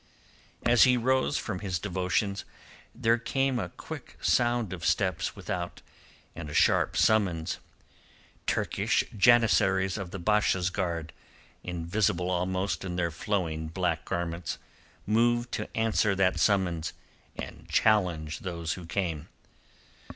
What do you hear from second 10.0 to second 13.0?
the Basha's guard, invisible almost in